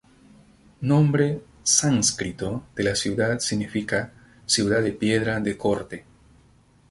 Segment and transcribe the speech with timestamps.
[0.79, 4.11] Nombre sánscrito de la ciudad significa
[4.47, 6.05] "ciudad de piedra de corte".